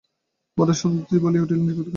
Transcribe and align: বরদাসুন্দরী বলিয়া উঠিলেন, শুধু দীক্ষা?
বরদাসুন্দরী 0.57 1.19
বলিয়া 1.19 1.43
উঠিলেন, 1.43 1.61
শুধু 1.61 1.73
দীক্ষা? 1.75 1.89